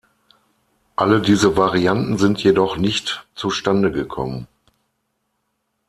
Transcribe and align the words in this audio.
Alle 0.95 1.21
diese 1.21 1.57
Varianten 1.57 2.17
sind 2.17 2.41
jedoch 2.43 2.75
nicht 2.75 3.27
zustande 3.35 3.91
gekommen. 3.91 4.47